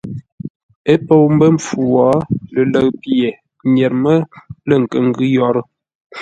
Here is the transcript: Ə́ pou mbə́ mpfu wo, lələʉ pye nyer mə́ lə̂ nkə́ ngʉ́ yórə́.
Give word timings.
Ə́ 0.91 0.97
pou 1.05 1.25
mbə́ 1.33 1.49
mpfu 1.55 1.77
wo, 1.93 2.07
lələʉ 2.53 2.87
pye 3.01 3.27
nyer 3.73 3.93
mə́ 4.03 4.17
lə̂ 4.67 4.77
nkə́ 4.83 4.99
ngʉ́ 5.07 5.27
yórə́. 5.35 5.65